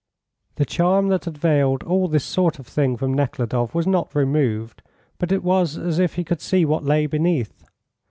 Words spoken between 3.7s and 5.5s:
was not removed, but it